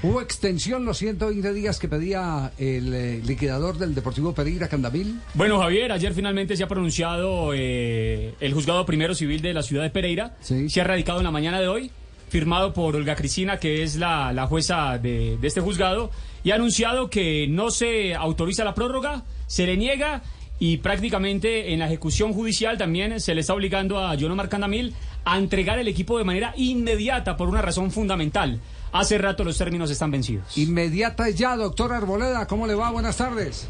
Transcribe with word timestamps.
¿Hubo 0.00 0.20
extensión 0.20 0.84
los 0.84 0.98
120 0.98 1.52
días 1.52 1.80
que 1.80 1.88
pedía 1.88 2.52
el 2.56 2.94
eh, 2.94 3.20
liquidador 3.24 3.78
del 3.78 3.96
Deportivo 3.96 4.32
Pereira, 4.32 4.68
Candamil? 4.68 5.18
Bueno, 5.34 5.58
Javier, 5.58 5.90
ayer 5.90 6.14
finalmente 6.14 6.56
se 6.56 6.62
ha 6.62 6.68
pronunciado 6.68 7.52
eh, 7.52 8.32
el 8.38 8.54
juzgado 8.54 8.86
primero 8.86 9.16
civil 9.16 9.42
de 9.42 9.52
la 9.52 9.64
ciudad 9.64 9.82
de 9.82 9.90
Pereira. 9.90 10.36
Se 10.40 10.80
ha 10.80 10.84
radicado 10.84 11.18
en 11.18 11.24
la 11.24 11.32
mañana 11.32 11.60
de 11.60 11.66
hoy, 11.66 11.90
firmado 12.28 12.72
por 12.72 12.94
Olga 12.94 13.16
Cristina, 13.16 13.58
que 13.58 13.82
es 13.82 13.96
la, 13.96 14.46
jueza 14.48 14.98
de, 14.98 15.36
de 15.36 15.48
este 15.48 15.60
juzgado, 15.60 16.12
y 16.44 16.52
ha 16.52 16.54
anunciado 16.54 17.10
que 17.10 17.48
no 17.48 17.72
se 17.72 18.14
autoriza 18.14 18.62
la 18.62 18.74
prórroga, 18.74 19.24
se 19.48 19.66
le 19.66 19.76
niega 19.76 20.22
y 20.60 20.78
prácticamente 20.78 21.72
en 21.72 21.80
la 21.80 21.86
ejecución 21.86 22.32
judicial 22.32 22.78
también 22.78 23.20
se 23.20 23.34
le 23.34 23.40
está 23.40 23.54
obligando 23.54 23.98
a 23.98 24.14
Yonomar 24.14 24.48
Candamil 24.48 24.94
a 25.24 25.38
entregar 25.38 25.78
el 25.78 25.88
equipo 25.88 26.18
de 26.18 26.24
manera 26.24 26.52
inmediata 26.56 27.36
por 27.36 27.48
una 27.48 27.62
razón 27.62 27.90
fundamental. 27.90 28.60
Hace 28.92 29.18
rato 29.18 29.44
los 29.44 29.58
términos 29.58 29.90
están 29.90 30.10
vencidos. 30.10 30.56
Inmediata 30.56 31.28
ya, 31.30 31.56
doctor 31.56 31.92
Arboleda, 31.92 32.46
¿cómo 32.46 32.66
le 32.66 32.74
va? 32.74 32.90
Buenas 32.90 33.16
tardes. 33.16 33.68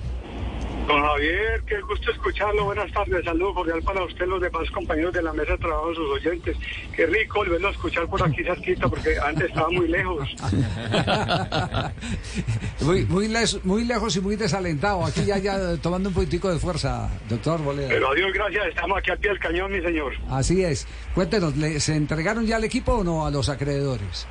Don 0.89 1.03
Javier, 1.03 1.63
qué 1.67 1.79
gusto 1.83 2.11
escucharlo. 2.11 2.65
Buenas 2.65 2.91
tardes. 2.93 3.23
Saludos 3.23 3.57
cordial 3.57 3.83
para 3.83 4.03
usted, 4.05 4.27
los 4.27 4.41
demás 4.41 4.71
compañeros 4.71 5.13
de 5.13 5.21
la 5.21 5.35
mesa 5.35 5.53
de 5.53 5.59
trabajo, 5.59 5.95
sus 5.95 6.11
oyentes. 6.13 6.57
Qué 6.97 7.05
rico 7.05 7.41
volverlo 7.41 7.69
a 7.69 7.73
escuchar 7.73 8.07
por 8.07 8.23
aquí 8.23 8.43
cerquita, 8.43 8.89
porque 8.89 9.19
antes 9.23 9.51
estaba 9.51 9.69
muy 9.69 9.87
lejos. 9.87 10.27
muy, 12.81 13.05
muy, 13.05 13.31
muy 13.65 13.85
lejos 13.85 14.17
y 14.17 14.21
muy 14.23 14.37
desalentado. 14.37 15.05
Aquí 15.05 15.27
ya, 15.27 15.37
ya 15.37 15.77
tomando 15.77 16.09
un 16.09 16.15
poquitico 16.15 16.51
de 16.51 16.59
fuerza, 16.59 17.11
doctor 17.29 17.61
Arboleda. 17.61 17.91
Pero 17.91 18.11
a 18.11 18.15
Dios 18.15 18.33
gracias, 18.33 18.69
estamos 18.69 18.97
aquí 18.97 19.11
al 19.11 19.19
pie 19.19 19.29
del 19.29 19.41
cañón, 19.41 19.71
mi 19.71 19.83
señor. 19.83 20.15
Así 20.31 20.65
es. 20.65 20.89
Cuéntenos, 21.15 21.53
¿se 21.83 21.97
entregaron 21.97 22.47
ya 22.47 22.57
al 22.57 22.65
equipo 22.65 22.95
o 22.95 23.05
no 23.05 23.27
a 23.27 23.31
los 23.31 23.51
acreedores? 23.51 24.27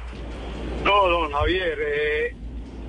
No, 0.84 1.08
don 1.08 1.32
Javier, 1.32 1.78
eh, 1.80 2.36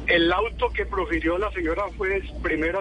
el 0.06 0.32
auto 0.32 0.70
que 0.70 0.86
profirió 0.86 1.36
la 1.36 1.52
señora 1.52 1.82
fue 1.98 2.16
un 2.16 2.60
mundo 2.60 2.80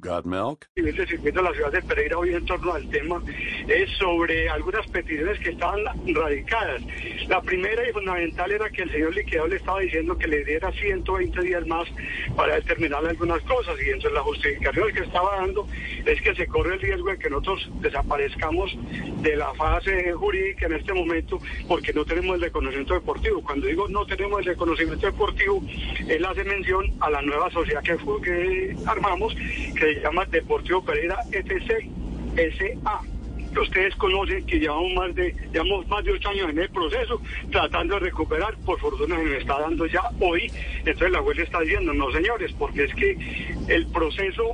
¿Got 0.00 0.26
milk? 0.26 0.68
nivel 0.76 0.94
de 0.94 1.06
circuito 1.08 1.40
de 1.40 1.48
la 1.48 1.52
ciudad 1.52 1.72
de 1.72 1.82
Pereira 1.82 2.16
hoy 2.16 2.32
en 2.32 2.46
torno 2.46 2.72
al 2.72 2.88
tema 2.88 3.20
es 3.66 3.90
sobre 3.98 4.48
algunas 4.48 4.86
peticiones 4.86 5.40
que 5.40 5.50
estaban 5.50 5.80
radicadas. 6.14 6.82
La 7.26 7.42
primera 7.42 7.82
y 7.88 7.92
fundamental 7.92 8.52
era 8.52 8.70
que 8.70 8.82
el 8.82 8.92
señor 8.92 9.12
liquidador 9.16 9.50
le 9.50 9.56
estaba 9.56 9.80
diciendo 9.80 10.16
que 10.16 10.28
le 10.28 10.44
diera 10.44 10.70
120 10.70 11.42
días 11.42 11.66
más 11.66 11.88
para 12.36 12.54
determinar 12.54 13.04
algunas 13.04 13.42
cosas 13.42 13.74
y 13.84 13.86
entonces 13.86 14.12
la 14.12 14.20
justificación 14.20 14.92
que 14.92 15.00
estaba 15.00 15.36
dando 15.40 15.66
es 16.06 16.22
que 16.22 16.32
se 16.36 16.46
corre 16.46 16.74
el 16.74 16.80
riesgo 16.80 17.10
de 17.10 17.18
que 17.18 17.30
nosotros 17.30 17.68
desaparezcamos 17.80 18.70
de 19.20 19.34
la 19.34 19.52
fase 19.54 20.12
jurídica 20.12 20.66
en 20.66 20.74
este 20.74 20.94
momento 20.94 21.40
porque 21.66 21.92
no 21.92 22.04
tenemos 22.04 22.36
el 22.36 22.42
reconocimiento 22.42 22.94
deportivo. 22.94 23.42
Cuando 23.42 23.66
digo 23.66 23.88
no 23.88 24.06
tenemos 24.06 24.38
el 24.38 24.46
reconocimiento 24.46 25.06
deportivo, 25.06 25.60
él 26.06 26.24
hace 26.24 26.44
mención 26.44 26.86
a 27.00 27.10
la 27.10 27.20
nueva 27.20 27.50
sociedad 27.50 27.82
que, 27.82 27.98
fue, 27.98 28.22
que 28.22 28.76
armamos, 28.86 29.34
que 29.34 29.87
llama 29.94 30.24
Deportivo 30.26 30.84
Pereira 30.84 31.18
ETC 31.32 31.90
SA 32.36 33.00
que 33.52 33.60
ustedes 33.60 33.94
conocen 33.96 34.44
que 34.46 34.58
llevamos 34.58 34.92
más 34.94 35.14
de 35.14 35.34
llevamos 35.52 35.86
más 35.88 36.04
de 36.04 36.12
ocho 36.12 36.28
años 36.28 36.50
en 36.50 36.58
el 36.58 36.68
proceso 36.70 37.20
tratando 37.50 37.94
de 37.94 38.00
recuperar 38.00 38.56
por 38.64 38.78
fortuna 38.78 39.16
se 39.16 39.24
me 39.24 39.38
está 39.38 39.58
dando 39.60 39.86
ya 39.86 40.02
hoy 40.20 40.50
entonces 40.80 41.10
la 41.10 41.20
juez 41.20 41.38
está 41.38 41.60
diciendo 41.60 41.92
no 41.94 42.10
señores 42.12 42.52
porque 42.58 42.84
es 42.84 42.94
que 42.94 43.16
el 43.68 43.86
proceso 43.86 44.52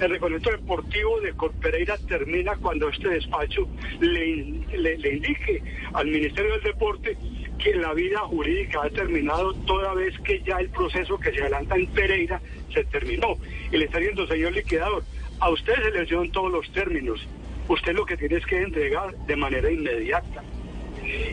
el 0.00 0.10
reconocimiento 0.10 0.50
deportivo 0.50 1.20
de 1.20 1.34
Pereira 1.60 1.96
termina 2.06 2.54
cuando 2.56 2.88
este 2.88 3.08
despacho 3.08 3.66
le, 4.00 4.36
le, 4.76 5.12
indique 5.14 5.62
al 5.94 6.06
Ministerio 6.08 6.52
del 6.52 6.62
Deporte 6.62 7.16
que 7.58 7.74
la 7.74 7.94
vida 7.94 8.20
jurídica 8.20 8.82
ha 8.84 8.90
terminado 8.90 9.54
toda 9.66 9.94
vez 9.94 10.18
que 10.20 10.40
ya 10.42 10.58
el 10.58 10.68
proceso 10.70 11.18
que 11.18 11.32
se 11.32 11.40
adelanta 11.40 11.76
en 11.76 11.86
Pereira 11.88 12.40
se 12.72 12.84
terminó. 12.84 13.36
Y 13.72 13.78
le 13.78 13.86
está 13.86 13.98
diciendo, 13.98 14.26
señor 14.26 14.52
liquidador, 14.52 15.02
a 15.40 15.50
usted 15.50 15.74
se 15.74 15.90
le 15.90 16.04
dieron 16.04 16.30
todos 16.32 16.52
los 16.52 16.70
términos. 16.72 17.20
Usted 17.68 17.94
lo 17.94 18.06
que 18.06 18.16
tiene 18.16 18.36
es 18.36 18.46
que 18.46 18.60
entregar 18.60 19.14
de 19.14 19.36
manera 19.36 19.70
inmediata. 19.70 20.42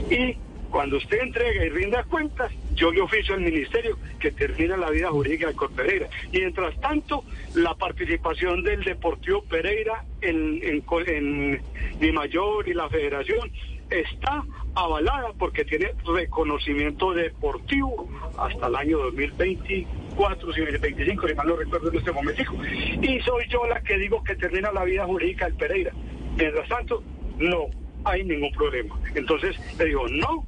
Y 0.09 0.35
cuando 0.69 0.97
usted 0.97 1.21
entrega 1.21 1.65
y 1.65 1.69
rinda 1.69 2.03
cuentas, 2.03 2.51
yo 2.73 2.91
le 2.91 3.01
oficio 3.01 3.35
al 3.35 3.41
ministerio 3.41 3.97
que 4.19 4.31
termina 4.31 4.75
la 4.75 4.89
vida 4.89 5.09
jurídica 5.09 5.47
de 5.47 5.55
Pereira. 5.75 6.07
Y 6.31 6.39
mientras 6.39 6.79
tanto, 6.81 7.23
la 7.53 7.75
participación 7.75 8.63
del 8.63 8.83
Deportivo 8.83 9.43
Pereira 9.43 10.03
en, 10.21 10.59
en, 10.63 11.61
en 12.01 12.15
Mayor 12.15 12.67
y 12.67 12.73
la 12.73 12.89
Federación 12.89 13.51
está 13.99 14.43
avalada 14.75 15.33
porque 15.37 15.63
tiene 15.65 15.93
reconocimiento 16.05 17.13
deportivo 17.13 18.09
hasta 18.37 18.67
el 18.67 18.75
año 18.75 18.97
2024, 18.99 20.53
si 20.53 20.61
2025, 20.61 21.27
si 21.27 21.35
mal 21.35 21.47
no 21.47 21.55
recuerdo 21.55 21.89
en 21.91 21.97
este 21.97 22.11
momentico. 22.11 22.55
Y 23.01 23.19
soy 23.21 23.47
yo 23.49 23.65
la 23.67 23.81
que 23.81 23.97
digo 23.97 24.23
que 24.23 24.35
termina 24.35 24.71
la 24.71 24.83
vida 24.83 25.05
jurídica 25.05 25.45
del 25.45 25.55
Pereira. 25.55 25.91
Mientras 26.37 26.67
tanto, 26.67 27.03
no 27.37 27.67
hay 28.05 28.23
ningún 28.23 28.51
problema. 28.51 28.99
Entonces 29.15 29.55
le 29.77 29.85
digo, 29.85 30.07
no, 30.07 30.45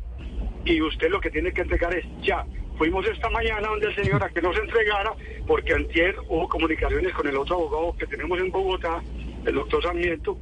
y 0.66 0.82
usted 0.82 1.10
lo 1.10 1.22
que 1.22 1.30
tiene 1.30 1.52
que 1.52 1.62
entregar 1.62 1.94
es 1.96 2.06
ya. 2.22 2.46
Fuimos 2.78 3.06
esta 3.08 3.30
mañana 3.30 3.70
donde 3.70 3.88
el 3.88 3.96
señor 3.96 4.22
a 4.24 4.30
que 4.30 4.42
nos 4.42 4.58
entregara, 4.58 5.14
porque 5.48 5.74
antier 5.74 6.16
hubo 6.28 6.50
comunicaciones 6.50 7.14
con 7.14 7.28
el 7.28 7.38
otro 7.38 7.56
abogado 7.56 7.96
que 7.98 8.08
tenemos 8.08 8.38
en 8.40 8.52
Bogotá, 8.52 9.02
el 9.46 9.56
doctor 9.56 9.82
Sarmiento, 9.82 10.38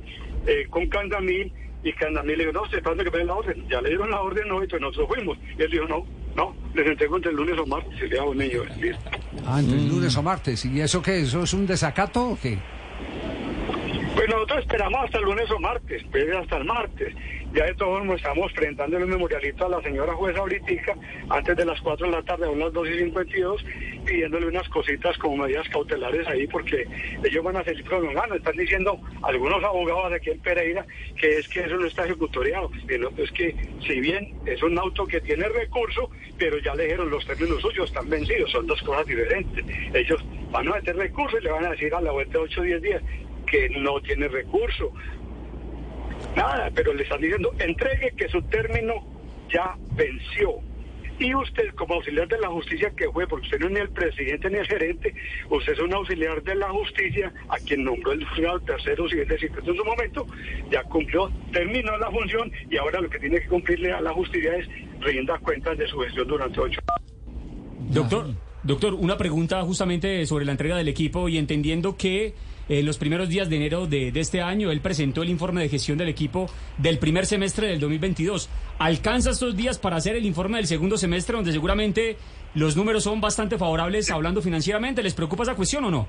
eh, 0.48 0.66
con 0.70 0.88
Candamil, 0.88 1.54
y 1.84 1.94
Candamil 1.94 2.38
le 2.38 2.46
dijo, 2.46 2.54
no, 2.54 2.70
se 2.70 2.82
trata 2.82 3.04
que 3.04 3.10
ven 3.10 3.28
la 3.28 3.36
orden. 3.36 3.68
Ya 3.70 3.82
le 3.82 3.90
dieron 3.90 4.10
la 4.10 4.22
orden, 4.22 4.48
no, 4.48 4.62
entonces 4.62 4.82
nosotros 4.82 5.10
fuimos. 5.10 5.38
Y 5.58 5.62
él 5.62 5.72
dijo, 5.72 5.86
no, 5.86 6.06
no, 6.36 6.56
les 6.74 6.88
entrego 6.88 7.18
entre 7.18 7.32
el 7.32 7.38
lunes 7.38 7.58
o 7.60 7.66
martes, 7.66 8.02
y 8.02 8.08
le 8.08 8.20
hago 8.20 8.32
un 8.32 8.38
niño. 8.38 8.62
Ah, 9.46 9.60
entre 9.60 9.78
el 9.78 9.90
lunes 9.90 10.16
o 10.16 10.24
martes. 10.24 10.66
¿Y 10.66 10.80
eso 10.80 11.02
qué? 11.02 11.22
¿Eso 11.22 11.44
es 11.44 11.54
un 11.54 11.68
desacato 11.68 12.30
o 12.30 12.40
qué? 12.42 12.58
Pues 14.16 14.30
nosotros 14.30 14.60
esperamos 14.60 15.04
hasta 15.04 15.18
el 15.18 15.26
lunes 15.26 15.52
o 15.52 15.60
martes, 15.60 16.04
pues 16.12 16.36
hasta 16.36 16.58
el 16.58 16.66
martes. 16.66 17.14
Ya 17.54 17.66
de 17.66 17.76
todos 17.76 18.04
modos 18.04 18.20
estamos 18.20 18.52
presentando 18.54 18.98
el 18.98 19.06
memorialito 19.06 19.68
a 19.68 19.70
la 19.70 19.82
señora 19.84 20.14
jueza 20.14 20.40
ahorita, 20.40 20.96
antes 21.30 21.56
de 21.56 21.66
las 21.66 21.80
4 21.82 22.08
de 22.08 22.12
la 22.12 22.24
tarde, 22.24 22.48
a 22.48 22.50
unas 22.50 22.74
2 22.74 22.90
y 22.90 23.00
52, 23.02 23.66
pidiéndole 24.06 24.48
unas 24.48 24.68
cositas 24.70 25.16
como 25.20 25.38
medidas 25.38 25.70
cautelares 25.70 26.28
ahí, 26.28 26.48
porque 26.48 26.88
ellos 27.24 27.44
van 27.44 27.58
a 27.58 27.64
seguir 27.64 27.84
prolongando. 27.84 28.34
Están 28.34 28.58
diciendo 28.58 29.00
algunos 29.22 29.64
abogados 29.64 30.10
de 30.10 30.16
aquí 30.16 30.32
en 30.32 30.40
Pereira 30.40 30.84
que 31.20 31.38
es 31.38 31.48
que 31.48 31.60
eso 31.60 31.78
no 31.78 31.86
está 31.86 32.06
ejecutoriado. 32.06 32.72
Sino 32.88 33.10
es 33.18 33.32
que, 33.34 33.56
si 33.86 34.00
bien 34.00 34.34
es 34.48 34.64
un 34.64 34.80
auto 34.80 35.06
que 35.06 35.22
tiene 35.22 35.48
recurso, 35.48 36.10
pero 36.40 36.58
ya 36.58 36.74
le 36.74 36.86
dijeron 36.86 37.12
los 37.12 37.24
términos 37.28 37.62
suyos 37.62 37.88
están 37.88 38.10
vencidos, 38.10 38.50
son 38.50 38.66
dos 38.66 38.82
cosas 38.82 39.06
diferentes. 39.06 39.64
Ellos 39.94 40.26
van 40.50 40.70
a 40.70 40.74
meter 40.74 40.96
recursos 40.96 41.40
y 41.40 41.44
le 41.44 41.52
van 41.52 41.66
a 41.66 41.70
decir 41.70 41.94
a 41.94 42.02
la 42.02 42.12
vuelta 42.12 42.40
de 42.40 42.46
8 42.46 42.62
o 42.62 42.64
10 42.64 42.82
días 42.82 43.04
que 43.46 43.70
no 43.70 44.02
tiene 44.02 44.28
recurso. 44.28 44.92
Nada, 46.36 46.72
pero 46.74 46.94
le 46.94 47.04
están 47.04 47.22
diciendo, 47.22 47.54
entregue 47.60 48.12
que 48.18 48.28
su 48.30 48.42
término 48.44 48.94
ya 49.52 49.76
venció. 49.96 50.60
Y 51.20 51.34
usted, 51.36 51.70
como 51.76 51.94
auxiliar 51.96 52.28
de 52.28 52.40
la 52.40 52.48
justicia 52.48 52.92
que 52.98 53.08
fue, 53.12 53.28
porque 53.28 53.46
usted 53.46 53.60
no 53.60 53.68
es 53.68 53.72
ni 53.74 53.80
el 53.80 53.90
presidente 53.90 54.50
ni 54.50 54.58
el 54.58 54.66
gerente, 54.66 55.14
usted 55.50 55.74
es 55.74 55.80
un 55.80 55.94
auxiliar 55.94 56.42
de 56.42 56.56
la 56.56 56.70
justicia, 56.70 57.32
a 57.50 57.58
quien 57.60 57.84
nombró 57.84 58.14
el 58.14 58.26
juzgado 58.26 58.60
tercero 58.62 59.08
siguiente 59.08 59.38
circuito 59.38 59.72
en 59.72 59.78
su 59.78 59.86
momento, 59.86 60.28
ya 60.72 60.84
cumplió, 60.84 61.32
terminó 61.52 61.96
la 61.98 62.10
función 62.10 62.52
y 62.70 62.78
ahora 62.78 63.00
lo 63.00 63.10
que 63.10 63.20
tiene 63.20 63.40
que 63.40 63.48
cumplirle 63.48 63.92
a 63.92 64.02
la 64.02 64.12
justicia 64.12 64.56
es 64.56 64.68
rinda 65.02 65.38
cuentas 65.38 65.78
de 65.78 65.88
su 65.88 66.00
gestión 66.00 66.28
durante 66.28 66.60
ocho 66.60 66.80
años. 66.88 67.04
Doctor, 67.94 68.34
doctor, 68.64 68.94
una 68.96 69.16
pregunta 69.16 69.62
justamente 69.62 70.26
sobre 70.26 70.46
la 70.46 70.52
entrega 70.52 70.78
del 70.78 70.88
equipo 70.88 71.30
y 71.30 71.38
entendiendo 71.38 71.96
que 71.96 72.34
en 72.70 72.86
los 72.86 72.98
primeros 72.98 73.30
días 73.30 73.50
de 73.50 73.56
enero 73.58 73.88
de, 73.88 74.12
este 74.16 74.42
año, 74.42 74.72
él 74.72 74.82
presentó 74.82 75.22
el 75.22 75.30
informe 75.30 75.62
de 75.62 75.70
gestión 75.70 75.98
del 75.98 76.10
equipo 76.10 76.50
del 76.78 76.98
primer 76.98 77.26
semestre 77.26 77.68
del 77.68 77.80
2022. 77.80 78.50
¿Alcanza 78.80 79.32
estos 79.32 79.56
días 79.56 79.78
para 79.78 79.98
hacer 79.98 80.16
el 80.16 80.26
informe 80.26 80.58
del 80.58 80.68
segundo 80.68 80.98
semestre, 80.98 81.36
donde 81.36 81.52
seguramente 81.52 82.18
los 82.56 82.76
números 82.76 83.04
son 83.04 83.22
bastante 83.22 83.58
favorables 83.58 84.10
hablando 84.12 84.42
financieramente? 84.42 85.04
¿Les 85.04 85.14
preocupa 85.14 85.44
esa 85.44 85.56
cuestión 85.56 85.86
o 85.86 85.92
no? 85.92 86.08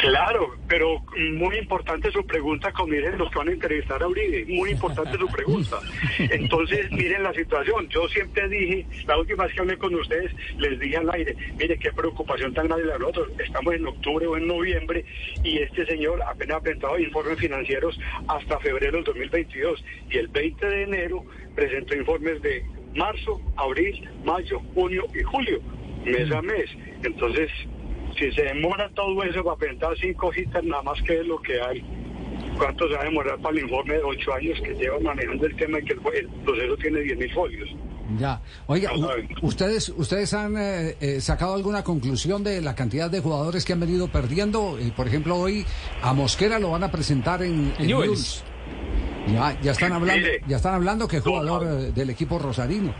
Claro, 0.00 0.54
pero 0.66 1.02
muy 1.32 1.58
importante 1.58 2.10
su 2.10 2.24
pregunta 2.24 2.72
con 2.72 2.88
miren 2.88 3.18
los 3.18 3.30
que 3.30 3.38
van 3.38 3.48
a 3.48 3.52
entrevistar 3.52 4.02
a 4.02 4.08
Uribe, 4.08 4.46
muy 4.48 4.70
importante 4.70 5.18
su 5.18 5.26
pregunta. 5.28 5.78
Entonces, 6.18 6.90
miren 6.90 7.22
la 7.22 7.34
situación. 7.34 7.86
Yo 7.88 8.08
siempre 8.08 8.48
dije, 8.48 8.86
la 9.06 9.18
última 9.18 9.44
vez 9.44 9.54
que 9.54 9.60
hablé 9.60 9.76
con 9.76 9.94
ustedes, 9.94 10.32
les 10.58 10.78
dije 10.78 10.96
al 10.96 11.10
aire, 11.10 11.36
mire 11.58 11.78
qué 11.78 11.92
preocupación 11.92 12.54
tan 12.54 12.68
grande 12.68 12.86
la 12.86 12.94
de 12.94 12.98
nosotros. 13.00 13.28
Estamos 13.38 13.74
en 13.74 13.86
octubre 13.86 14.26
o 14.26 14.36
en 14.36 14.46
noviembre 14.46 15.04
y 15.44 15.58
este 15.58 15.84
señor 15.86 16.22
apenas 16.22 16.56
ha 16.56 16.60
presentado 16.60 16.98
informes 16.98 17.38
financieros 17.38 17.98
hasta 18.26 18.58
febrero 18.60 18.96
del 18.96 19.04
2022 19.04 19.84
y 20.10 20.16
el 20.16 20.28
20 20.28 20.66
de 20.66 20.82
enero 20.82 21.24
presentó 21.54 21.94
informes 21.94 22.40
de 22.42 22.64
marzo, 22.94 23.40
abril, 23.56 24.08
mayo, 24.24 24.60
junio 24.74 25.06
y 25.14 25.22
julio, 25.22 25.60
mes 26.04 26.30
a 26.32 26.40
mes. 26.42 26.70
Entonces, 27.02 27.50
si 28.20 28.30
se 28.32 28.42
demora 28.42 28.88
todo 28.94 29.22
eso 29.24 29.42
para 29.42 29.56
presentar 29.56 29.96
cinco 29.98 30.26
hojitas, 30.28 30.62
nada 30.62 30.82
más 30.82 31.00
que 31.02 31.20
es 31.20 31.26
lo 31.26 31.40
que 31.40 31.60
hay. 31.60 31.82
¿Cuánto 32.58 32.86
se 32.86 32.94
va 32.94 33.00
a 33.00 33.04
demorar 33.04 33.38
para 33.40 33.56
el 33.56 33.64
informe 33.64 33.94
de 33.94 34.02
ocho 34.02 34.34
años 34.34 34.60
que 34.62 34.74
lleva 34.74 35.00
manejando 35.00 35.46
el 35.46 35.56
tema 35.56 35.78
y 35.78 35.84
que 35.84 35.94
el, 35.94 36.00
proceso 36.44 36.76
tiene 36.76 37.00
diez 37.00 37.18
mil 37.18 37.32
folios? 37.32 37.68
Ya. 38.18 38.40
Oiga, 38.66 38.90
¿ustedes, 39.40 39.88
ustedes 39.90 40.34
han 40.34 40.56
eh, 40.58 40.96
eh, 41.00 41.20
sacado 41.20 41.54
alguna 41.54 41.82
conclusión 41.82 42.42
de 42.42 42.60
la 42.60 42.74
cantidad 42.74 43.08
de 43.10 43.20
jugadores 43.20 43.64
que 43.64 43.72
han 43.72 43.80
venido 43.80 44.08
perdiendo? 44.08 44.78
Eh, 44.78 44.92
por 44.94 45.06
ejemplo, 45.06 45.36
hoy 45.36 45.64
a 46.02 46.12
Mosquera 46.12 46.58
lo 46.58 46.72
van 46.72 46.84
a 46.84 46.90
presentar 46.90 47.42
en, 47.42 47.72
en 47.78 47.88
Ya, 49.32 49.58
ya 49.62 49.72
están 49.72 49.92
hablando, 49.92 50.28
ya 50.46 50.56
están 50.56 50.74
hablando 50.74 51.08
que 51.08 51.18
es 51.18 51.22
jugador 51.22 51.94
del 51.94 52.10
equipo 52.10 52.38
rosarino. 52.38 52.92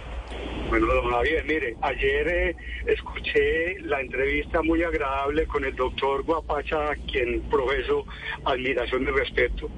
Bueno, 0.71 0.87
don 0.87 1.11
Javier, 1.11 1.45
mire, 1.47 1.75
ayer 1.83 2.29
eh, 2.29 2.57
escuché 2.87 3.81
la 3.81 4.01
entrevista 4.01 4.63
muy 4.63 4.85
agradable 4.85 5.45
con 5.49 5.65
el 5.65 5.75
doctor 5.75 6.23
Guapacha, 6.23 6.95
quien 7.11 7.41
profeso 7.51 8.07
admiración 8.45 9.03
y 9.03 9.07
respeto. 9.07 9.69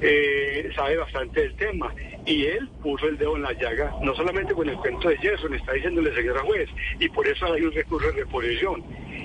Eh, 0.00 0.70
sabe 0.76 0.98
bastante 0.98 1.40
del 1.40 1.56
tema 1.56 1.92
y 2.24 2.44
él 2.46 2.68
puso 2.80 3.08
el 3.08 3.18
dedo 3.18 3.34
en 3.34 3.42
la 3.42 3.52
llaga, 3.54 3.92
no 4.02 4.14
solamente 4.14 4.54
con 4.54 4.68
el 4.68 4.76
cuento 4.76 5.08
de 5.08 5.18
Gerson, 5.18 5.52
está 5.52 5.72
diciéndole 5.72 6.14
señora 6.14 6.42
juez, 6.42 6.70
y 7.00 7.08
por 7.08 7.26
eso 7.26 7.52
hay 7.52 7.62
un 7.62 7.72
recurso 7.72 8.06
de 8.12 8.22
reposición. 8.22 8.84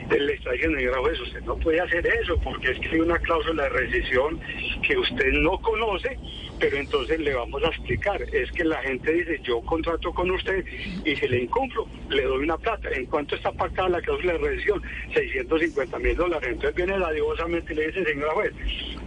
Él 0.09 0.25
le 0.25 0.33
está 0.33 0.53
diciendo, 0.53 0.79
señora 0.79 0.99
juez, 1.01 1.19
usted 1.19 1.41
no 1.43 1.55
puede 1.57 1.81
hacer 1.81 2.05
eso 2.07 2.35
porque 2.43 2.71
es 2.71 2.79
que 2.79 2.89
hay 2.89 2.99
una 2.99 3.19
cláusula 3.19 3.63
de 3.63 3.69
rescisión 3.69 4.39
que 4.81 4.97
usted 4.97 5.31
no 5.33 5.61
conoce 5.61 6.17
pero 6.59 6.77
entonces 6.77 7.19
le 7.19 7.33
vamos 7.33 7.63
a 7.63 7.67
explicar. 7.67 8.21
Es 8.33 8.51
que 8.51 8.63
la 8.63 8.81
gente 8.81 9.11
dice, 9.11 9.39
yo 9.43 9.61
contrato 9.61 10.13
con 10.13 10.31
usted 10.31 10.65
y 11.03 11.15
si 11.15 11.27
le 11.27 11.43
incumplo, 11.43 11.87
le 12.09 12.23
doy 12.23 12.43
una 12.43 12.57
plata. 12.57 12.89
¿En 12.91 13.05
cuánto 13.05 13.35
está 13.35 13.51
pactada 13.51 13.89
la 13.89 14.01
cláusula 14.01 14.33
de 14.33 14.39
revisión? 14.39 14.81
650 15.13 15.99
mil 15.99 16.15
dólares. 16.15 16.49
Entonces 16.51 16.75
viene 16.75 16.97
ladivosamente 16.97 17.73
y 17.73 17.75
le 17.75 17.87
dice, 17.87 18.05
señora 18.05 18.33
juez, 18.33 18.53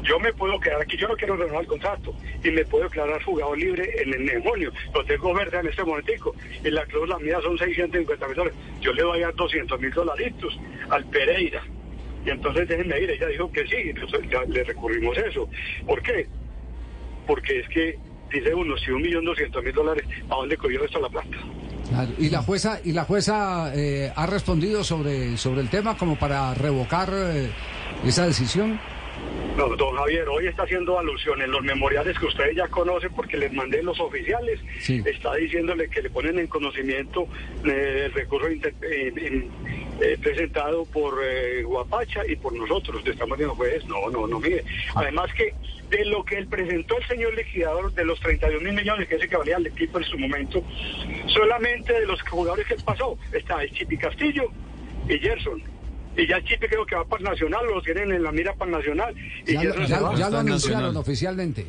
yo 0.03 0.19
me 0.21 0.33
puedo 0.33 0.59
quedar 0.61 0.81
aquí, 0.81 0.97
yo 0.97 1.09
no 1.09 1.17
quiero 1.17 1.37
renovar 1.37 1.63
el 1.63 1.69
contrato 1.69 2.15
y 2.43 2.51
me 2.51 2.65
puedo 2.65 2.85
declarar 2.85 3.23
jugador 3.23 3.59
libre 3.59 3.91
en 4.03 4.15
el 4.15 4.27
demonio. 4.27 4.73
Lo 4.95 5.05
tengo 5.05 5.35
verde 5.35 5.59
en 5.59 5.69
este 5.69 5.85
momentico 5.85 6.35
y 6.65 6.71
la 6.71 6.85
cláusula 6.87 7.19
mía 7.19 7.41
son 7.43 7.59
650 7.59 8.27
mil 8.27 8.37
dólares. 8.37 8.59
Yo 8.81 8.93
le 8.93 9.05
voy 9.05 9.23
a 9.23 9.27
dar 9.27 9.35
200 9.35 9.81
mil 9.81 9.91
dolaritos 9.91 10.59
al 10.91 11.05
Pereira. 11.07 11.63
Y 12.27 12.31
entonces 12.31 12.69
déjenme 12.69 13.01
ir, 13.01 13.11
ella 13.11 13.29
dijo 13.29 13.51
que 13.51 13.67
sí, 13.67 13.77
entonces 13.77 14.21
ya 14.29 14.43
le 14.45 14.65
recurrimos 14.65 15.17
eso. 15.17 15.49
¿Por 15.87 16.03
qué? 16.03 16.27
Porque 17.29 17.61
es 17.61 17.69
que 17.69 17.99
dice 18.33 18.55
uno, 18.55 18.77
si 18.79 18.91
un 18.91 19.03
millón 19.03 19.25
doscientos 19.25 19.63
mil 19.63 19.75
dólares, 19.75 20.05
¿a 20.31 20.35
dónde 20.35 20.57
cogió 20.57 20.83
esto 20.83 20.99
la 20.99 21.11
plata? 21.11 21.37
Y 22.19 22.31
la 22.31 22.43
jueza 22.43 22.81
y 22.85 22.93
la 22.93 23.05
jueza 23.05 23.73
eh, 23.75 24.11
ha 24.15 24.27
respondido 24.27 24.83
sobre 24.83 25.37
sobre 25.37 25.61
el 25.61 25.69
tema 25.69 25.97
como 25.97 26.19
para 26.19 26.55
revocar 26.55 27.11
eh, 27.13 27.51
esa 28.05 28.27
decisión. 28.27 28.81
No, 29.57 29.69
don 29.75 29.97
Javier, 29.97 30.29
hoy 30.29 30.47
está 30.47 30.63
haciendo 30.63 30.99
alusión 30.99 31.43
en 31.43 31.51
los 31.51 31.63
memoriales 31.63 32.17
que 32.19 32.27
ustedes 32.27 32.57
ya 32.57 32.69
conocen 32.69 33.11
porque 33.15 33.37
les 33.37 33.53
mandé 33.53 33.83
los 33.83 33.99
oficiales. 33.99 34.61
Está 34.87 35.35
diciéndole 35.35 35.89
que 35.91 36.01
le 36.01 36.11
ponen 36.11 36.39
en 36.39 36.47
conocimiento 36.47 37.27
eh, 37.65 38.05
el 38.07 38.13
recurso 38.13 38.47
eh, 40.01 40.19
presentado 40.23 40.85
por 40.87 41.21
eh, 41.23 41.63
Guapacha 41.63 42.27
y 42.27 42.37
por 42.37 42.53
nosotros. 42.53 43.03
Estamos 43.05 43.39
diciendo, 43.39 43.55
pues, 43.57 43.85
no, 43.87 44.11
no, 44.11 44.27
no, 44.27 44.41
mire. 44.41 44.65
Además 44.95 45.31
que 45.35 45.55
de 45.91 46.05
lo 46.05 46.25
que 46.25 46.37
él 46.39 46.47
presentó 46.47 46.99
el 46.99 47.07
señor 47.07 47.35
liquidador 47.35 47.93
de 47.95 48.05
los 48.05 48.21
32 48.21 48.63
mil 48.63 48.75
millones 48.75 49.09
que 49.09 49.17
es 49.17 49.23
el 49.23 49.29
que 49.29 49.37
valía 49.37 49.57
el 49.57 49.67
equipo 49.67 49.99
en 49.99 50.05
su 50.05 50.19
momento, 50.19 50.63
solamente 51.29 51.93
de 51.93 52.07
los 52.07 52.21
jugadores 52.23 52.67
que 52.67 52.75
pasó 52.77 53.17
está 53.33 53.63
el 53.63 53.73
Chipi 53.73 53.97
Castillo 53.97 54.51
y 55.09 55.19
Gerson 55.19 55.63
y 56.19 56.27
ya 56.27 56.43
Chipe 56.43 56.69
creo 56.69 56.85
que 56.85 56.97
va 56.97 57.05
para 57.05 57.23
el 57.23 57.31
Nacional, 57.31 57.65
lo 57.73 57.81
tienen 57.81 58.11
en 58.11 58.23
la 58.25 58.33
mira 58.33 58.53
para 58.55 58.71
el 58.73 58.77
Nacional. 58.79 59.15
Y 59.47 59.53
ya, 59.55 60.31
lo 60.31 60.39
anunciaron 60.39 60.97
oficialmente. 60.97 61.67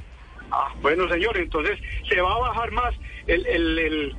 Ah, 0.52 0.74
bueno, 0.82 1.08
señor, 1.08 1.38
entonces 1.38 1.78
se 2.10 2.20
va 2.20 2.34
a 2.34 2.40
bajar 2.40 2.72
más 2.72 2.96
el, 3.28 3.46
el, 3.46 3.78
el, 3.78 4.16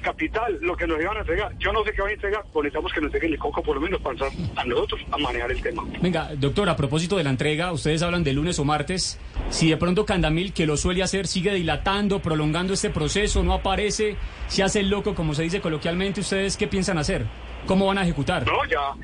capital, 0.00 0.58
lo 0.60 0.76
que 0.76 0.86
nos 0.86 1.00
iban 1.00 1.16
a 1.16 1.20
entregar. 1.20 1.52
Yo 1.58 1.72
no 1.72 1.84
sé 1.84 1.92
qué 1.92 2.02
van 2.02 2.10
a 2.10 2.14
entregar, 2.14 2.44
pues 2.52 2.64
necesitamos 2.64 2.92
que 2.92 3.00
nos 3.00 3.08
entreguen 3.08 3.32
el 3.32 3.38
coco 3.38 3.62
por 3.62 3.76
lo 3.76 3.82
menos 3.82 4.00
para 4.00 4.26
a 4.56 4.64
nosotros 4.64 5.00
a 5.10 5.18
manejar 5.18 5.50
el 5.50 5.60
tema. 5.60 5.84
Venga, 6.00 6.30
doctor, 6.36 6.68
a 6.68 6.76
propósito 6.76 7.16
de 7.16 7.24
la 7.24 7.30
entrega, 7.30 7.72
ustedes 7.72 8.02
hablan 8.02 8.24
de 8.24 8.32
lunes 8.32 8.58
o 8.58 8.64
martes. 8.64 9.18
Si 9.50 9.68
de 9.70 9.76
pronto 9.76 10.06
Candamil, 10.06 10.52
que 10.52 10.66
lo 10.66 10.76
suele 10.76 11.02
hacer, 11.02 11.26
sigue 11.26 11.52
dilatando, 11.54 12.20
prolongando 12.20 12.72
este 12.74 12.90
proceso, 12.90 13.42
no 13.42 13.54
aparece, 13.54 14.16
se 14.48 14.62
hace 14.62 14.80
el 14.80 14.88
loco, 14.88 15.14
como 15.14 15.34
se 15.34 15.42
dice 15.42 15.60
coloquialmente, 15.60 16.20
¿ustedes 16.20 16.56
qué 16.56 16.66
piensan 16.66 16.98
hacer? 16.98 17.26
¿Cómo 17.66 17.86
van 17.86 17.98
a 17.98 18.02
ejecutar? 18.02 18.46
No, 18.46 18.64
ya, 18.66 18.94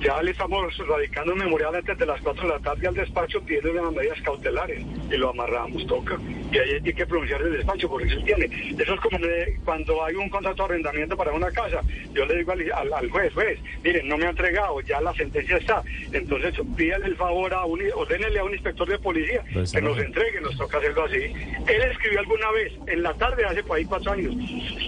ya 0.00 0.22
le 0.22 0.32
estamos 0.32 0.76
radicando 0.78 1.32
un 1.32 1.38
memorial 1.38 1.74
antes 1.74 1.96
de 1.96 2.06
las 2.06 2.20
4 2.20 2.42
de 2.42 2.48
la 2.48 2.58
tarde 2.60 2.88
al 2.88 2.94
despacho 2.94 3.40
pidiendo 3.42 3.72
las 3.72 3.92
medidas 3.92 4.20
cautelares 4.22 4.84
y 5.10 5.16
lo 5.16 5.30
amarramos, 5.30 5.86
toca. 5.86 6.18
Y 6.52 6.58
ahí 6.58 6.70
hay 6.84 6.92
que 6.92 7.06
pronunciar 7.06 7.40
el 7.42 7.52
despacho 7.52 7.88
porque 7.88 8.08
se 8.08 8.16
tiene. 8.16 8.44
Eso 8.78 8.94
es 8.94 9.00
como 9.00 9.18
cuando 9.64 10.04
hay 10.04 10.14
un 10.14 10.28
contrato 10.28 10.62
de 10.62 10.74
arrendamiento 10.74 11.16
para 11.16 11.32
una 11.32 11.50
casa. 11.50 11.80
Yo 12.12 12.24
le 12.26 12.36
digo 12.36 12.52
al, 12.52 13.10
juez, 13.10 13.32
juez, 13.32 13.58
miren, 13.82 14.08
no 14.08 14.18
me 14.18 14.26
ha 14.26 14.30
entregado, 14.30 14.80
ya 14.82 15.00
la 15.00 15.14
sentencia 15.14 15.56
está. 15.56 15.82
Entonces 16.12 16.54
pídale 16.76 17.06
el 17.06 17.16
favor 17.16 17.52
a 17.54 17.64
un, 17.64 17.80
ordénele 17.94 18.38
a 18.38 18.44
un 18.44 18.52
inspector 18.52 18.88
de 18.88 18.98
policía 18.98 19.42
pues, 19.52 19.72
que 19.72 19.80
nos 19.80 19.98
entregue, 19.98 20.40
nos 20.40 20.56
toca 20.56 20.78
hacerlo 20.78 21.04
así. 21.04 21.22
Él 21.66 21.82
escribió 21.90 22.20
alguna 22.20 22.50
vez, 22.52 22.72
en 22.86 23.02
la 23.02 23.14
tarde, 23.14 23.44
hace 23.44 23.62
por 23.62 23.78
ahí 23.78 23.84
cuatro 23.84 24.12
años, 24.12 24.34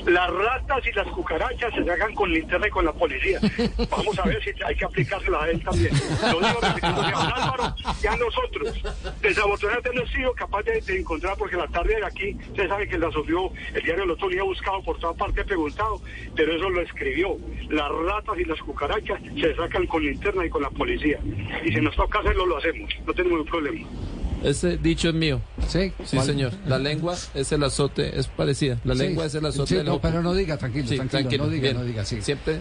las 0.06 0.30
ratas 0.30 0.86
y 0.86 0.92
las 0.92 1.06
cucarachas 1.08 1.74
se 1.74 1.90
hagan 1.90 2.14
con 2.14 2.32
linterna 2.32 2.66
y 2.66 2.70
con 2.70 2.84
la 2.84 2.92
policía. 2.92 3.40
Vamos 3.90 4.18
a 4.18 4.24
ver 4.24 4.42
si 4.42 4.50
hay 4.62 4.76
que 4.76 4.84
aplicar 4.96 5.20
a 5.34 5.50
él 5.50 5.62
también. 5.62 5.92
Lo 6.32 6.40
y 8.02 8.06
a 8.06 8.16
nosotros. 8.16 8.82
Desafortunadamente 9.20 9.90
no 9.94 10.02
he 10.02 10.08
sido 10.08 10.32
capaz 10.32 10.62
de, 10.62 10.82
encontrar, 10.96 11.36
porque 11.36 11.56
la 11.56 11.68
tarde 11.68 11.96
de 11.96 12.06
aquí, 12.06 12.36
usted 12.48 12.68
sabe 12.68 12.88
que 12.88 12.98
la 12.98 13.10
subió, 13.10 13.50
el 13.74 13.82
diario 13.82 14.04
El 14.04 14.10
Otro 14.12 14.28
Día 14.28 14.42
buscado 14.42 14.82
por 14.82 14.98
toda 14.98 15.12
parte, 15.14 15.44
preguntado, 15.44 16.00
pero 16.34 16.52
eso 16.56 16.70
lo 16.70 16.80
escribió. 16.80 17.36
Las 17.68 17.90
ratas 17.90 18.38
y 18.38 18.44
las 18.44 18.60
cucarachas 18.60 19.20
se 19.38 19.54
sacan 19.54 19.86
con 19.86 20.02
linterna 20.02 20.46
y 20.46 20.50
con 20.50 20.62
la 20.62 20.70
policía. 20.70 21.18
Y 21.64 21.72
si 21.72 21.80
nos 21.80 21.94
toca 21.94 22.20
hacerlo, 22.20 22.46
lo 22.46 22.56
hacemos. 22.56 22.90
No 23.06 23.12
tenemos 23.12 23.38
ningún 23.38 23.50
problema. 23.50 23.86
Ese 24.46 24.76
dicho 24.76 25.08
es 25.08 25.14
mío. 25.14 25.40
Sí. 25.66 25.92
Sí, 26.04 26.20
señor. 26.20 26.52
La 26.66 26.78
lengua 26.78 27.16
es 27.34 27.50
el 27.50 27.64
azote, 27.64 28.16
es 28.16 28.28
parecida. 28.28 28.78
La 28.84 28.94
lengua 28.94 29.26
es 29.26 29.34
el 29.34 29.44
azote 29.44 29.80
sí, 29.80 29.84
no, 29.84 30.00
pero 30.00 30.22
no 30.22 30.34
diga, 30.34 30.56
tranquilo, 30.56 30.88
tranquilo, 31.08 31.46
No 31.46 31.50
diga, 31.50 31.72
no 31.72 31.82
diga, 31.82 32.04
sí. 32.04 32.22
Siempre 32.22 32.60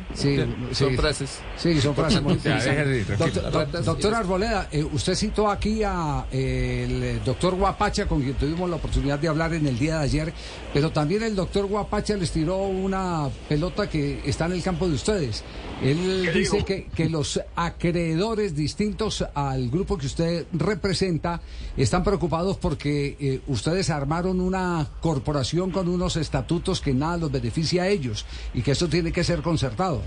son 0.72 0.96
frases. 0.96 1.40
Sí, 1.58 1.80
son 1.80 1.96
frases 1.96 2.24
muy 2.24 2.36
doctor, 2.36 3.84
doctor 3.84 4.14
Arboleda, 4.16 4.68
eh, 4.72 4.84
usted 4.84 5.14
citó 5.14 5.48
aquí 5.50 5.84
a 5.84 6.26
eh, 6.32 6.86
el 7.18 7.24
doctor 7.24 7.56
Guapacha, 7.56 8.08
con 8.08 8.22
quien 8.22 8.34
tuvimos 8.34 8.68
la 8.68 8.78
oportunidad 8.78 9.20
de 9.20 9.28
hablar 9.28 9.54
en 9.54 9.68
el 9.68 9.78
día 9.78 10.00
de 10.00 10.04
ayer, 10.06 10.34
pero 10.74 10.92
también 10.92 11.22
el 11.22 11.36
doctor 11.36 11.68
Guapacha 11.68 12.16
les 12.18 12.32
tiró 12.32 12.64
una 12.64 13.30
pelota 13.48 13.88
que 13.88 14.22
está 14.26 14.48
en 14.48 14.54
el 14.54 14.64
campo 14.64 14.88
de 14.88 14.96
ustedes. 14.96 15.44
Él 15.84 16.32
dice 16.34 16.64
que, 16.64 16.86
que 16.86 17.10
los 17.10 17.40
acreedores 17.56 18.56
distintos 18.56 19.26
al 19.34 19.70
grupo 19.70 19.98
que 19.98 20.06
usted 20.06 20.46
representa 20.54 21.42
están 21.84 22.04
preocupados 22.04 22.58
porque 22.58 23.18
eh, 23.20 23.42
ustedes 23.48 23.90
armaron 23.90 24.40
una 24.40 24.88
corporación 25.02 25.72
con 25.72 25.90
unos 25.90 26.16
estatutos 26.16 26.82
que 26.82 26.94
nada 26.94 27.18
los 27.18 27.32
beneficia 27.32 27.84
a 27.84 27.88
ellos 27.88 28.26
y 28.54 28.62
que 28.62 28.72
eso 28.72 28.88
tiene 28.88 29.12
que 29.12 29.24
ser 29.24 29.42
concertado. 29.42 30.02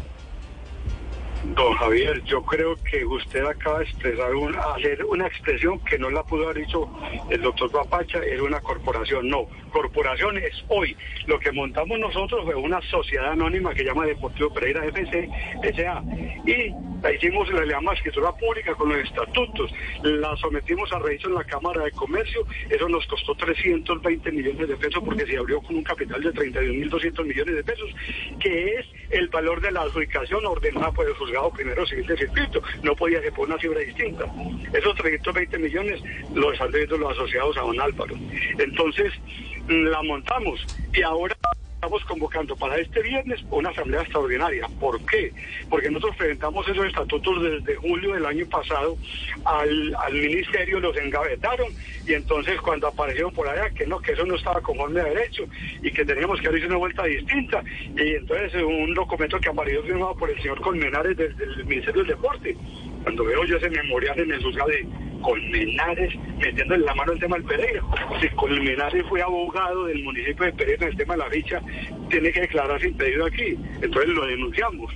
Don 1.44 1.72
Javier, 1.74 2.22
yo 2.24 2.42
creo 2.42 2.74
que 2.82 3.04
usted 3.04 3.44
acaba 3.44 3.78
de 3.78 3.84
expresar 3.84 4.34
una, 4.34 4.58
hacer 4.74 5.04
una 5.04 5.26
expresión 5.26 5.78
que 5.84 5.96
no 5.96 6.10
la 6.10 6.24
pudo 6.24 6.44
haber 6.44 6.66
dicho 6.66 6.90
el 7.30 7.40
doctor 7.40 7.70
Papacha, 7.70 8.18
era 8.18 8.42
una 8.42 8.60
corporación. 8.60 9.28
No, 9.28 9.46
corporación 9.70 10.36
es 10.38 10.64
hoy. 10.68 10.96
Lo 11.26 11.38
que 11.38 11.52
montamos 11.52 11.98
nosotros 11.98 12.44
fue 12.44 12.54
una 12.56 12.80
sociedad 12.82 13.32
anónima 13.32 13.72
que 13.72 13.84
llama 13.84 14.06
Deportivo 14.06 14.52
Pereira 14.52 14.84
FC, 14.86 15.28
SA. 15.76 16.02
Y 16.44 16.74
la 17.02 17.12
hicimos, 17.12 17.48
la 17.52 17.64
llamamos 17.64 17.94
escritura 17.98 18.32
pública 18.32 18.74
con 18.74 18.88
los 18.88 18.98
estatutos. 18.98 19.72
La 20.02 20.36
sometimos 20.36 20.92
a 20.92 20.98
revisión 20.98 21.32
en 21.32 21.38
la 21.38 21.44
Cámara 21.44 21.84
de 21.84 21.92
Comercio. 21.92 22.46
Eso 22.68 22.88
nos 22.88 23.06
costó 23.06 23.34
320 23.36 24.32
millones 24.32 24.68
de 24.68 24.76
pesos 24.76 25.02
porque 25.04 25.24
se 25.24 25.36
abrió 25.36 25.60
con 25.60 25.76
un 25.76 25.84
capital 25.84 26.20
de 26.20 26.32
32.200 26.32 27.24
millones 27.24 27.54
de 27.54 27.64
pesos, 27.64 27.90
que 28.40 28.74
es 28.74 28.86
el 29.10 29.28
valor 29.28 29.60
de 29.60 29.70
la 29.70 29.82
adjudicación 29.82 30.44
ordenada 30.44 30.90
por 30.90 31.06
el 31.06 31.14
primero 31.54 31.86
civil 31.86 32.06
de 32.06 32.16
circuito. 32.16 32.62
No 32.82 32.94
podía 32.94 33.20
ser 33.20 33.32
por 33.32 33.48
una 33.48 33.58
fibra 33.58 33.80
distinta. 33.80 34.24
Esos 34.72 34.94
320 34.96 35.58
millones 35.58 36.00
los 36.34 36.52
están 36.52 36.70
debiendo 36.70 36.98
los 36.98 37.12
asociados 37.12 37.56
a 37.56 37.60
don 37.62 37.80
Álvaro. 37.80 38.14
Entonces, 38.58 39.12
mm, 39.68 39.84
la 39.84 40.02
montamos 40.02 40.64
y 40.94 41.02
ahora 41.02 41.36
estamos 41.78 42.04
convocando 42.06 42.56
para 42.56 42.76
este 42.76 43.00
viernes 43.02 43.40
una 43.52 43.70
asamblea 43.70 44.00
extraordinaria. 44.00 44.68
¿Por 44.80 45.00
qué? 45.06 45.32
Porque 45.70 45.88
nosotros 45.88 46.16
presentamos 46.16 46.66
esos 46.66 46.84
estatutos 46.86 47.40
desde 47.40 47.76
julio 47.76 48.14
del 48.14 48.26
año 48.26 48.44
pasado 48.46 48.96
al, 49.44 49.94
al 49.94 50.12
ministerio, 50.12 50.80
los 50.80 50.96
engavetaron 50.96 51.68
y 52.04 52.14
entonces 52.14 52.60
cuando 52.62 52.88
aparecieron 52.88 53.32
por 53.32 53.46
allá 53.46 53.70
que 53.70 53.86
no, 53.86 54.00
que 54.00 54.10
eso 54.10 54.26
no 54.26 54.34
estaba 54.34 54.60
conforme 54.60 55.02
a 55.02 55.04
derecho 55.04 55.44
y 55.80 55.92
que 55.92 56.04
teníamos 56.04 56.40
que 56.40 56.48
hacer 56.48 56.66
una 56.66 56.78
vuelta 56.78 57.04
distinta 57.04 57.62
y 57.94 58.14
entonces 58.14 58.60
un 58.60 58.92
documento 58.92 59.38
que 59.38 59.48
apareció 59.48 59.80
firmado 59.84 60.16
por 60.16 60.30
el 60.30 60.36
señor 60.42 60.60
Colmenares 60.60 61.16
desde 61.16 61.44
el 61.44 61.64
Ministerio 61.64 62.02
del 62.02 62.16
Deporte. 62.16 62.56
Cuando 63.08 63.24
veo 63.24 63.42
yo 63.46 63.56
ese 63.56 63.70
memorial 63.70 64.20
en 64.20 64.30
el 64.32 64.42
juzgado 64.42 64.68
de 64.68 64.86
Colmenares 65.22 66.14
metiéndole 66.38 66.84
la 66.84 66.94
mano 66.94 67.12
al 67.12 67.18
tema 67.18 67.36
del 67.36 67.46
Pereira. 67.46 67.82
Si 68.20 68.28
Colmenares 68.36 69.02
fue 69.08 69.22
abogado 69.22 69.86
del 69.86 70.04
municipio 70.04 70.44
de 70.44 70.52
Pereira 70.52 70.84
en 70.84 70.92
el 70.92 70.96
tema 70.98 71.14
de 71.14 71.18
la 71.20 71.30
ficha, 71.30 71.62
tiene 72.10 72.30
que 72.30 72.42
declararse 72.42 72.86
impedido 72.88 73.24
aquí. 73.24 73.56
Entonces 73.80 74.08
lo 74.10 74.26
denunciamos. 74.26 74.92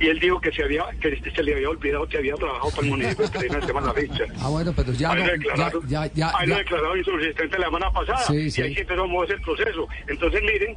Y 0.00 0.06
él 0.08 0.18
dijo 0.20 0.40
que 0.40 0.50
se 0.52 0.62
había 0.64 0.86
que 1.02 1.20
se 1.34 1.42
le 1.42 1.54
había 1.56 1.68
olvidado 1.68 2.06
que 2.08 2.16
había 2.16 2.34
trabajado 2.36 2.70
para 2.70 2.82
el 2.82 2.88
municipio 2.88 3.26
de 3.26 3.30
Pereira 3.30 3.54
en 3.56 3.60
el 3.60 3.66
tema 3.66 3.80
de 3.82 3.86
la 3.86 3.92
ficha. 3.92 4.24
Ah, 4.40 4.48
bueno, 4.48 4.72
pero 4.74 4.92
ya 4.94 5.10
Ahí 5.10 5.18
no, 5.18 5.20
lo 5.20 5.26
ya, 5.26 5.32
declararon, 5.36 5.82
ya, 5.86 6.06
ya, 6.14 6.32
ahí 6.38 6.46
lo 6.46 6.54
ya- 6.54 6.58
declararon 6.60 6.98
insubsistente 6.98 7.58
la 7.58 7.64
semana 7.66 7.92
pasada. 7.92 8.18
Sí, 8.20 8.36
y 8.36 8.50
sí. 8.50 8.62
ahí 8.62 8.74
sí 8.74 8.80
empezó 8.80 9.02
a 9.02 9.06
moverse 9.06 9.34
el 9.34 9.42
proceso. 9.42 9.86
Entonces, 10.08 10.40
miren, 10.40 10.74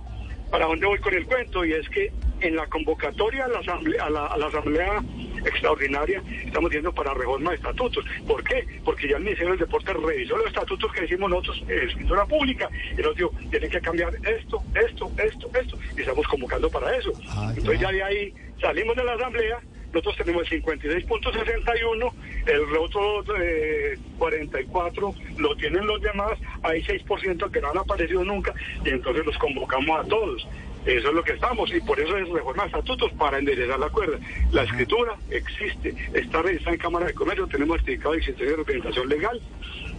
para 0.51 0.65
dónde 0.65 0.85
voy 0.85 0.99
con 0.99 1.13
el 1.13 1.25
cuento. 1.25 1.63
Y 1.63 1.71
es 1.71 1.87
que 1.87 2.11
en 2.41 2.57
la 2.57 2.67
convocatoria 2.67 3.45
a 3.45 3.47
la 3.47 3.59
asamblea, 3.59 4.03
a 4.03 4.09
la, 4.09 4.25
a 4.27 4.37
la 4.37 4.47
asamblea 4.47 5.01
extraordinaria 5.45 6.21
estamos 6.45 6.71
yendo 6.71 6.93
para 6.93 7.13
reforma 7.13 7.51
de 7.51 7.57
estatutos. 7.57 8.05
¿Por 8.27 8.43
qué? 8.43 8.65
Porque 8.83 9.07
ya 9.07 9.17
el 9.17 9.23
Ministerio 9.23 9.51
del 9.51 9.59
Deporte 9.59 9.93
revisó 9.93 10.37
los 10.37 10.47
estatutos 10.47 10.91
que 10.93 11.05
hicimos 11.05 11.29
nosotros 11.29 11.63
en 11.67 11.89
escritura 11.89 12.25
pública 12.25 12.69
y 12.97 13.01
nos 13.01 13.15
dijo, 13.15 13.31
tienen 13.49 13.69
que 13.69 13.81
cambiar 13.81 14.13
esto, 14.15 14.61
esto, 14.75 15.11
esto, 15.17 15.49
esto. 15.53 15.77
Y 15.97 16.01
estamos 16.01 16.27
convocando 16.27 16.69
para 16.69 16.95
eso. 16.95 17.11
Ah, 17.29 17.53
Entonces 17.55 17.79
ya. 17.79 17.91
ya 17.91 17.93
de 17.93 18.03
ahí 18.03 18.33
salimos 18.59 18.95
de 18.95 19.03
la 19.03 19.13
asamblea 19.13 19.59
nosotros 19.93 20.17
tenemos 20.17 20.51
el 20.51 20.63
56.61, 20.63 22.13
el 22.47 22.77
otro 22.77 23.23
eh, 23.39 23.95
44 24.17 25.13
lo 25.37 25.55
tienen 25.55 25.85
los 25.85 26.01
demás, 26.01 26.31
hay 26.63 26.81
6% 26.81 27.51
que 27.51 27.61
no 27.61 27.69
han 27.69 27.77
aparecido 27.77 28.23
nunca 28.23 28.55
y 28.83 28.89
entonces 28.89 29.23
los 29.23 29.37
convocamos 29.37 30.03
a 30.03 30.09
todos. 30.09 30.47
Eso 30.85 31.07
es 31.07 31.13
lo 31.13 31.23
que 31.23 31.33
estamos 31.33 31.73
y 31.73 31.79
por 31.81 31.99
eso 31.99 32.17
es 32.17 32.27
reforma 32.29 32.63
de 32.63 32.67
estatutos 32.67 33.11
para 33.13 33.39
enderezar 33.39 33.79
la 33.79 33.89
cuerda. 33.89 34.17
La 34.51 34.63
escritura 34.63 35.15
existe, 35.29 35.95
está 36.13 36.41
registrada 36.41 36.75
en 36.75 36.81
Cámara 36.81 37.05
de 37.05 37.13
Comercio, 37.13 37.47
tenemos 37.47 37.77
certificado 37.77 38.11
de 38.11 38.17
existencia 38.19 38.51
de 38.51 38.57
representación 38.57 39.09
legal 39.09 39.41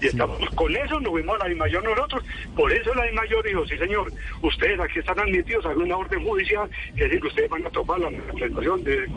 y 0.01 0.07
estamos 0.07 0.39
con 0.51 0.75
eso 0.77 1.01
nos 1.01 1.15
vimos 1.15 1.37
a 1.37 1.45
la 1.45 1.49
DIMAYOR 1.49 1.85
nosotros. 1.85 2.25
Por 2.55 2.73
eso 2.73 2.95
la 2.95 3.05
DIMAYOR 3.05 3.45
dijo, 3.45 3.67
sí 3.67 3.79
señor, 3.79 4.13
ustedes 4.43 4.79
aquí 4.81 4.99
están 4.99 5.19
admitidos 5.19 5.65
a 5.65 5.71
una 5.71 5.97
orden 5.97 6.25
judicial 6.25 6.69
que 6.97 7.05
dice 7.05 7.21
que 7.21 7.29
ustedes 7.29 7.51
van 7.51 7.67
a 7.67 7.71
tomar 7.71 8.01
la 8.01 8.11
representación 8.11 8.85
de... 8.85 9.09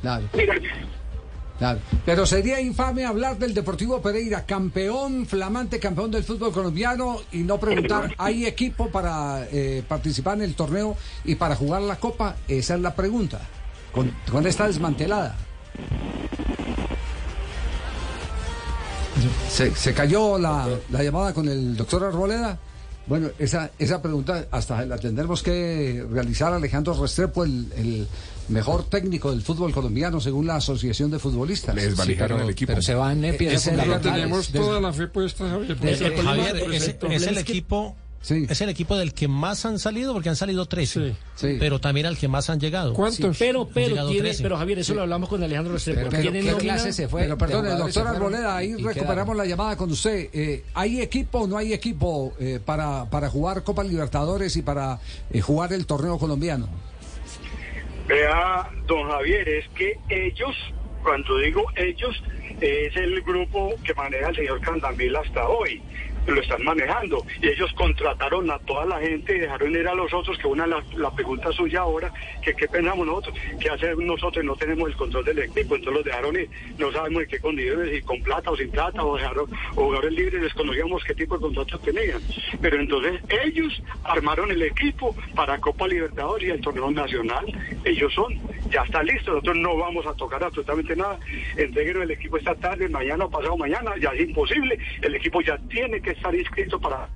Claro, 0.00 0.24
Mira, 0.34 0.54
claro. 1.60 1.78
Pero 2.04 2.26
sería 2.26 2.60
infame 2.60 3.04
hablar 3.04 3.38
del 3.38 3.54
Deportivo 3.54 4.02
Pereira, 4.02 4.44
campeón, 4.44 5.26
flamante 5.26 5.78
campeón 5.78 6.10
del 6.10 6.24
fútbol 6.24 6.50
colombiano, 6.50 7.20
y 7.30 7.44
no 7.44 7.60
preguntar, 7.60 8.12
¿hay 8.18 8.46
equipo 8.46 8.88
para 8.88 9.46
eh, 9.52 9.84
participar 9.86 10.38
en 10.38 10.42
el 10.42 10.56
torneo 10.56 10.96
y 11.24 11.36
para 11.36 11.54
jugar 11.54 11.82
la 11.82 11.96
Copa? 11.96 12.34
Esa 12.48 12.74
es 12.74 12.80
la 12.80 12.96
pregunta, 12.96 13.40
con, 13.92 14.10
con 14.28 14.44
esta 14.48 14.66
desmantelada. 14.66 15.36
¿Se, 19.48 19.74
se 19.74 19.92
cayó 19.92 20.38
la, 20.38 20.66
la 20.90 21.02
llamada 21.02 21.34
con 21.34 21.46
el 21.46 21.76
doctor 21.76 22.04
Arboleda? 22.04 22.58
Bueno, 23.10 23.28
esa, 23.40 23.72
esa 23.78 24.00
pregunta 24.00 24.46
hasta 24.52 24.86
la 24.86 24.96
tendremos 24.96 25.42
que 25.42 26.06
realizar 26.10 26.52
Alejandro 26.54 26.94
Restrepo, 26.94 27.44
el, 27.44 27.66
el 27.76 28.06
mejor 28.48 28.84
técnico 28.84 29.30
del 29.32 29.42
fútbol 29.42 29.72
colombiano 29.72 30.20
según 30.20 30.46
la 30.46 30.54
Asociación 30.56 31.10
de 31.10 31.18
Futbolistas. 31.18 31.74
Les 31.74 31.96
validaron 31.96 32.40
el 32.40 32.50
equipo. 32.50 32.68
Pero 32.70 32.82
se 32.82 32.94
van 32.94 33.24
tenemos 34.00 34.48
toda 34.50 34.80
la 34.80 34.92
fe 34.92 35.08
puesta, 35.08 35.48
Javier. 35.50 35.76
Javier, 35.76 36.56
es, 36.56 36.62
presentó- 36.64 37.06
es 37.10 37.26
el 37.26 37.38
equipo 37.38 37.96
Sí. 38.22 38.46
es 38.50 38.60
el 38.60 38.68
equipo 38.68 38.98
del 38.98 39.14
que 39.14 39.28
más 39.28 39.64
han 39.64 39.78
salido 39.78 40.12
porque 40.12 40.28
han 40.28 40.36
salido 40.36 40.66
13 40.66 41.00
Sí. 41.10 41.16
Sí. 41.36 41.56
pero 41.58 41.80
también 41.80 42.04
al 42.04 42.18
que 42.18 42.28
más 42.28 42.50
han 42.50 42.60
llegado 42.60 42.92
¿Cuántos? 42.92 43.38
Pero, 43.38 43.66
pero, 43.66 43.88
llegado 43.88 44.10
tiene, 44.10 44.28
13. 44.28 44.42
pero 44.42 44.58
Javier, 44.58 44.78
eso 44.80 44.92
lo 44.94 45.00
hablamos 45.00 45.28
con 45.30 45.42
Alejandro 45.42 45.72
Restrepo. 45.72 46.10
Pero- 46.10 46.22
tiene 46.22 46.42
pero- 46.42 46.58
¿qué 46.58 46.64
clase 46.64 46.92
se 46.92 47.08
fue? 47.08 47.22
Pero 47.22 47.38
perdón, 47.38 47.66
el 47.66 47.78
doctor 47.78 48.06
Arboleda, 48.08 48.56
ahí 48.58 48.72
recuperamos 48.74 49.04
quedaron. 49.14 49.36
la 49.38 49.46
llamada 49.46 49.76
con 49.76 49.90
usted. 49.90 50.28
Eh, 50.34 50.64
¿Hay 50.74 51.00
equipo 51.00 51.40
o 51.40 51.46
no 51.46 51.56
hay 51.56 51.72
equipo 51.72 52.34
eh, 52.38 52.60
para, 52.62 53.08
para 53.08 53.30
jugar 53.30 53.62
Copa 53.64 53.82
Libertadores 53.84 54.54
y 54.56 54.60
para 54.62 54.98
eh, 55.30 55.40
jugar 55.40 55.72
el 55.72 55.86
torneo 55.86 56.18
colombiano? 56.18 56.68
Vea, 58.06 58.68
don 58.86 59.08
Javier, 59.08 59.48
es 59.48 59.64
que 59.70 59.98
ellos, 60.08 60.54
cuando 61.02 61.38
digo 61.38 61.64
ellos, 61.76 62.22
es 62.60 62.96
el 62.96 63.22
grupo 63.22 63.74
que 63.84 63.94
maneja 63.94 64.28
el 64.30 64.36
señor 64.36 64.60
Candamil 64.60 65.14
hasta 65.16 65.46
hoy. 65.48 65.80
Lo 66.30 66.40
están 66.40 66.62
manejando 66.62 67.24
y 67.42 67.48
ellos 67.48 67.72
contrataron 67.72 68.50
a 68.50 68.58
toda 68.60 68.84
la 68.86 69.00
gente 69.00 69.36
y 69.36 69.40
dejaron 69.40 69.72
ir 69.74 69.88
a 69.88 69.94
los 69.94 70.12
otros. 70.12 70.38
Que 70.38 70.46
una 70.46 70.66
la, 70.66 70.82
la 70.96 71.10
pregunta 71.10 71.50
suya 71.52 71.80
ahora, 71.80 72.12
que 72.42 72.54
qué 72.54 72.68
pensamos 72.68 73.06
nosotros, 73.06 73.34
que 73.60 73.68
hacer 73.68 73.98
nosotros 73.98 74.44
no 74.44 74.54
tenemos 74.56 74.88
el 74.88 74.96
control 74.96 75.24
del 75.24 75.40
equipo, 75.40 75.74
entonces 75.74 75.94
los 75.94 76.04
dejaron 76.04 76.36
ir. 76.36 76.48
No 76.78 76.92
sabemos 76.92 77.22
en 77.22 77.28
qué 77.28 77.40
condiciones, 77.40 77.90
si 77.90 78.02
con 78.02 78.22
plata 78.22 78.50
o 78.50 78.56
sin 78.56 78.70
plata, 78.70 79.04
o 79.04 79.16
dejaron 79.16 79.50
o 79.74 79.84
jugadores 79.84 80.12
libres, 80.12 80.42
desconocíamos 80.42 81.02
qué 81.04 81.14
tipo 81.14 81.34
de 81.36 81.40
contratos 81.42 81.82
tenían. 81.82 82.20
Pero 82.60 82.80
entonces 82.80 83.20
ellos 83.44 83.82
armaron 84.04 84.50
el 84.50 84.62
equipo 84.62 85.14
para 85.34 85.58
Copa 85.58 85.88
Libertadores 85.88 86.48
y 86.48 86.50
el 86.52 86.60
torneo 86.60 86.90
nacional. 86.90 87.46
Ellos 87.84 88.12
son, 88.14 88.38
ya 88.70 88.82
está 88.82 89.02
listo. 89.02 89.32
Nosotros 89.32 89.56
no 89.56 89.76
vamos 89.76 90.06
a 90.06 90.14
tocar 90.14 90.42
absolutamente 90.44 90.94
nada. 90.96 91.18
Entreguen 91.56 92.02
el 92.02 92.10
equipo 92.10 92.36
esta 92.36 92.54
tarde, 92.54 92.88
mañana 92.88 93.24
o 93.24 93.30
pasado 93.30 93.56
mañana. 93.56 93.92
Ya 94.00 94.10
es 94.10 94.28
imposible. 94.28 94.78
El 95.02 95.14
equipo 95.14 95.40
ya 95.40 95.58
tiene 95.68 96.00
que 96.00 96.14
estar 96.20 96.34
inscrito 96.34 96.78
para 96.78 97.08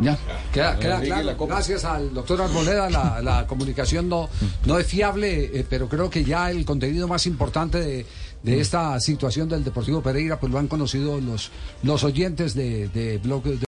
Ya, 0.00 0.18
queda, 0.52 0.78
queda 0.78 1.00
claro. 1.00 1.46
Gracias 1.46 1.84
al 1.84 2.14
doctor 2.14 2.40
Arboleda, 2.40 2.88
la, 2.88 3.20
la 3.20 3.46
comunicación 3.46 4.08
no, 4.08 4.30
no 4.64 4.78
es 4.78 4.86
fiable, 4.86 5.50
eh, 5.52 5.66
pero 5.68 5.88
creo 5.88 6.08
que 6.08 6.24
ya 6.24 6.50
el 6.50 6.64
contenido 6.64 7.06
más 7.06 7.26
importante 7.26 7.78
de, 7.80 8.06
de 8.42 8.60
esta 8.60 8.98
situación 9.00 9.48
del 9.50 9.62
Deportivo 9.62 10.00
Pereira, 10.02 10.40
pues 10.40 10.50
lo 10.50 10.58
han 10.58 10.68
conocido 10.68 11.20
los, 11.20 11.50
los 11.82 12.02
oyentes 12.04 12.54
de, 12.54 12.88
de 12.88 13.18
Blog. 13.18 13.42
de 13.42 13.58